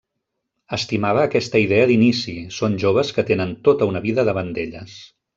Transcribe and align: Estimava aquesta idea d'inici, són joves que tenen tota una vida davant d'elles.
Estimava 0.77 1.25
aquesta 1.27 1.59
idea 1.63 1.83
d'inici, 1.91 2.33
són 2.59 2.77
joves 2.83 3.11
que 3.17 3.25
tenen 3.27 3.51
tota 3.69 3.89
una 3.91 4.01
vida 4.07 4.25
davant 4.31 4.51
d'elles. 4.57 4.97